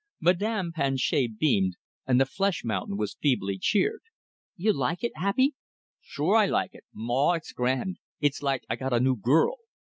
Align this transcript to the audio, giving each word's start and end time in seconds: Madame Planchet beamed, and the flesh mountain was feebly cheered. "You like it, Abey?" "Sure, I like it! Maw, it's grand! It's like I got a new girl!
Madame 0.19 0.71
Planchet 0.73 1.37
beamed, 1.37 1.77
and 2.07 2.19
the 2.19 2.25
flesh 2.25 2.63
mountain 2.63 2.97
was 2.97 3.19
feebly 3.21 3.59
cheered. 3.59 4.01
"You 4.55 4.73
like 4.73 5.03
it, 5.03 5.11
Abey?" 5.21 5.53
"Sure, 6.01 6.35
I 6.35 6.47
like 6.47 6.73
it! 6.73 6.85
Maw, 6.91 7.33
it's 7.33 7.53
grand! 7.53 7.99
It's 8.19 8.41
like 8.41 8.63
I 8.67 8.77
got 8.77 8.93
a 8.93 8.99
new 8.99 9.15
girl! 9.15 9.57